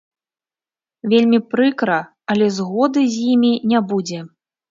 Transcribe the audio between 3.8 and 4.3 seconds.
будзе.